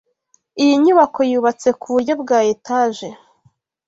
[0.61, 3.07] Iyi nyubako yubatse ku buryo bwa Etage